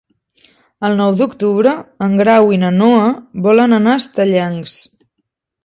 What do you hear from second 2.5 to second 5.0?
i na Noa volen anar a Estellencs.